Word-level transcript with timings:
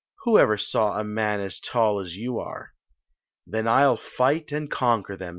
"Who 0.23 0.39
ever 0.39 0.57
saw 0.57 0.99
a 0.99 1.03
man 1.03 1.39
as 1.41 1.59
tall 1.59 1.99
as 1.99 2.17
you 2.17 2.39
are?" 2.39 2.73
"Then 3.45 3.67
I 3.67 3.83
*11 3.83 3.99
fight 3.99 4.51
and 4.51 4.67
conquer 4.71 5.15
them!" 5.15 5.29